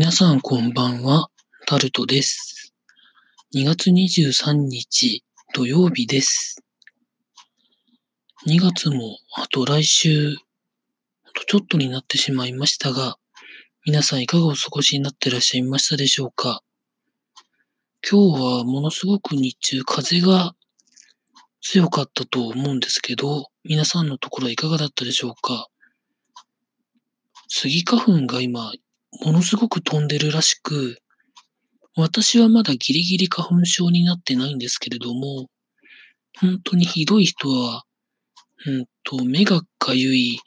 [0.00, 1.28] 皆さんこんばんは、
[1.66, 2.72] タルトです。
[3.54, 5.22] 2月23日
[5.52, 6.64] 土曜日です。
[8.46, 10.36] 2月もあと来週、
[11.26, 13.18] あとちょっとになってしまいましたが、
[13.84, 16.62] 皆さんいかがお過ごしになってらっしゃいましたでしょうか？
[18.10, 20.54] 今日はものすごく日中風が
[21.60, 25.68] 強かったと思うんですけど、皆さんのところはいかがだったでしょうか？
[27.48, 28.72] スギ花粉が今、
[29.24, 30.98] ものすごく飛んでるらしく、
[31.96, 35.48] 私はまだギリギリ花粉症になってないんですけれども、
[36.40, 37.84] 本当にひどい人は、
[38.66, 40.38] うんと、目がかゆい、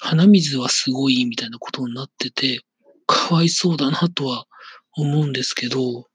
[0.00, 2.60] 鼻水はすごいみたいなことになってて、
[3.06, 4.46] かわいそうだなとは
[4.96, 6.08] 思うんですけど、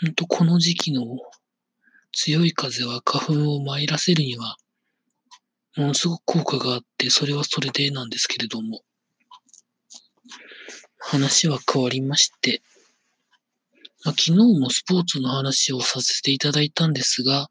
[0.00, 1.04] 本当この時期の
[2.12, 4.56] 強い風は花粉を参らせるには、
[5.76, 8.82] ものすごく効果があって、それはそれでなんですけれども、
[11.06, 12.62] 話は変わりまして、
[14.04, 17.50] まあ、昨日もスポーツの話をさせていただいたんですが、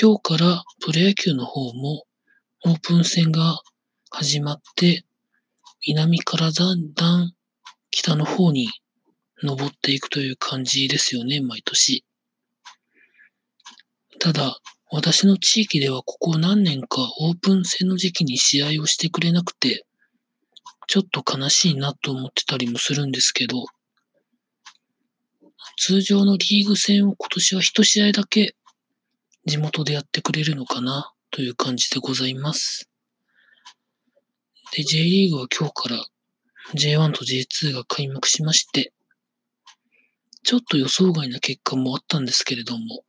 [0.00, 2.04] 今日からプロ野球の方も
[2.64, 3.60] オープン戦が
[4.10, 5.04] 始まって、
[5.86, 7.32] 南からだんだん
[7.90, 8.68] 北の方に
[9.42, 12.04] 登っていくという感じですよね、毎年。
[14.18, 14.58] ただ、
[14.90, 19.84] 私の地域ではここ何年かオープン戦の時期に試合をしてくれなくて、
[20.90, 23.64] ちょっと悲しいなと思ってたりもするんですけど、
[25.76, 28.56] 通常のリーグ戦を今年は一試合だけ
[29.46, 32.90] 地元でやってくれるのかなという感じでございます。
[34.72, 36.04] で、J リーグは今日から
[36.74, 38.92] J1 と J2 が開幕しまして、
[40.42, 43.04] ちょっと予想外な結果もあったんですけれども、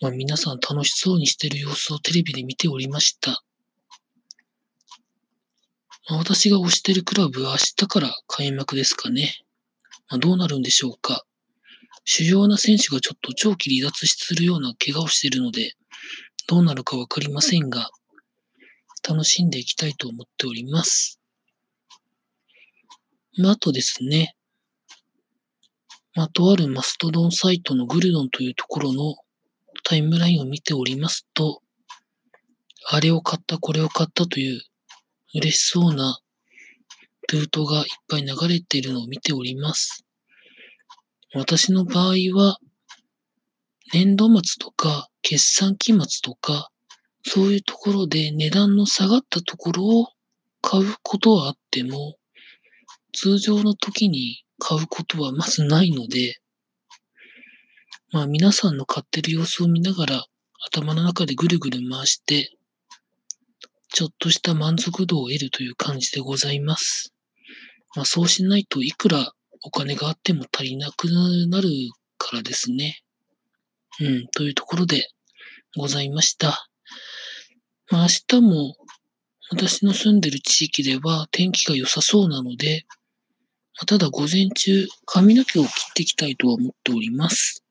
[0.00, 3.42] まあ、皆さん楽しそうにしてる様子をテレビで見ておりました。
[6.08, 9.34] まあ、私が推してるクラブは明日から開幕ですかね。
[10.10, 11.24] まあ、どうなるんでしょうか。
[12.04, 15.72] 主要な選手がちょっと長期離脱するような怪我をしているので、
[16.46, 17.90] どうなるかわかりませんが、
[19.08, 21.20] 楽しんでいきたいと思っております。
[23.38, 24.36] まあ、あとですね、
[26.14, 29.16] まあ、とあるマストドンサイトのグルドンというところの
[29.84, 31.62] タイムラインを見ておりますと、
[32.90, 34.60] あれを買った、これを買ったという
[35.34, 36.20] 嬉しそうな
[37.32, 40.04] ルートがいっぱい流れているのを見ております。
[41.34, 42.58] 私の場合は、
[43.92, 46.70] 年度末とか決算期末とか、
[47.24, 50.08] そういうところで値段の下がったところを
[50.62, 52.16] 買うことはあっても、
[53.12, 56.38] 通常の時に買うことはまずないので、
[58.12, 60.24] まあ皆さんの買ってる様子を見ながら
[60.66, 62.56] 頭の中でぐるぐる回して、
[63.94, 67.14] ちょっとした満足度を得るという感じでございます。
[67.94, 69.32] まあそうしないといくら
[69.62, 71.06] お金があっても足りなく
[71.46, 71.68] なる
[72.18, 72.98] からですね。
[74.00, 75.08] うん、というところで
[75.76, 76.68] ございました。
[77.88, 78.76] まあ明日も
[79.52, 82.86] 私の住んでる地域では天気が良さそうなので、
[83.78, 87.62] ま、ただ午前中髪の毛を切っていきたいとは思っております。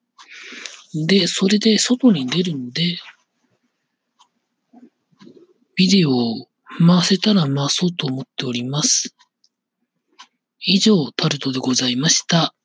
[1.06, 2.98] で、それで外に出るので、
[5.76, 6.48] ビデオを
[6.86, 9.16] 回せたら回そうと思っております。
[10.60, 12.56] 以上、タルトでございました。